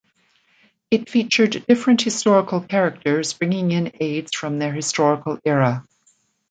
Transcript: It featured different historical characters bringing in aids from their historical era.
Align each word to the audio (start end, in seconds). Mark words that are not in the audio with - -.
It 0.89 1.11
featured 1.11 1.63
different 1.67 2.01
historical 2.01 2.59
characters 2.59 3.33
bringing 3.33 3.69
in 3.71 3.91
aids 3.99 4.33
from 4.35 4.57
their 4.57 4.73
historical 4.73 5.37
era. 5.45 5.85